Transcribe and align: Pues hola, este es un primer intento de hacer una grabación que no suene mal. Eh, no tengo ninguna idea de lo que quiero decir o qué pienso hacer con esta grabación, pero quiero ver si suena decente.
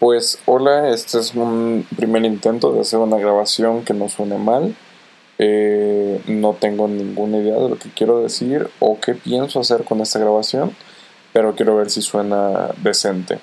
Pues 0.00 0.38
hola, 0.46 0.88
este 0.88 1.18
es 1.18 1.34
un 1.34 1.86
primer 1.94 2.24
intento 2.24 2.72
de 2.72 2.80
hacer 2.80 2.98
una 3.00 3.18
grabación 3.18 3.84
que 3.84 3.92
no 3.92 4.08
suene 4.08 4.38
mal. 4.38 4.74
Eh, 5.36 6.22
no 6.26 6.54
tengo 6.54 6.88
ninguna 6.88 7.36
idea 7.36 7.56
de 7.56 7.68
lo 7.68 7.76
que 7.76 7.90
quiero 7.90 8.22
decir 8.22 8.70
o 8.78 8.98
qué 8.98 9.12
pienso 9.14 9.60
hacer 9.60 9.84
con 9.84 10.00
esta 10.00 10.18
grabación, 10.18 10.74
pero 11.34 11.54
quiero 11.54 11.76
ver 11.76 11.90
si 11.90 12.00
suena 12.00 12.70
decente. 12.82 13.40